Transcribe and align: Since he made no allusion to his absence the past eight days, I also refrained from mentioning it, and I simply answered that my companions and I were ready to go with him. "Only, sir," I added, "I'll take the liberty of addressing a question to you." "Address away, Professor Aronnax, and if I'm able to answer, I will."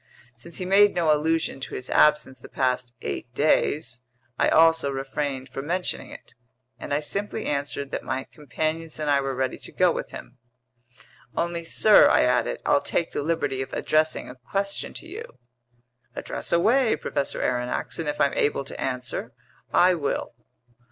Since 0.33 0.57
he 0.57 0.65
made 0.65 0.95
no 0.95 1.13
allusion 1.13 1.59
to 1.59 1.75
his 1.75 1.87
absence 1.87 2.39
the 2.39 2.49
past 2.49 2.91
eight 3.03 3.31
days, 3.35 3.99
I 4.39 4.49
also 4.49 4.89
refrained 4.89 5.49
from 5.49 5.67
mentioning 5.67 6.09
it, 6.09 6.33
and 6.79 6.91
I 6.91 7.01
simply 7.01 7.45
answered 7.45 7.91
that 7.91 8.01
my 8.03 8.23
companions 8.23 8.97
and 8.97 9.11
I 9.11 9.21
were 9.21 9.35
ready 9.35 9.59
to 9.59 9.71
go 9.71 9.91
with 9.91 10.09
him. 10.09 10.39
"Only, 11.37 11.63
sir," 11.63 12.09
I 12.09 12.23
added, 12.23 12.61
"I'll 12.65 12.81
take 12.81 13.11
the 13.11 13.21
liberty 13.21 13.61
of 13.61 13.71
addressing 13.73 14.27
a 14.27 14.33
question 14.33 14.95
to 14.95 15.05
you." 15.05 15.37
"Address 16.15 16.51
away, 16.51 16.95
Professor 16.95 17.39
Aronnax, 17.39 17.99
and 17.99 18.09
if 18.09 18.19
I'm 18.19 18.33
able 18.33 18.63
to 18.63 18.81
answer, 18.81 19.33
I 19.71 19.93
will." 19.93 20.33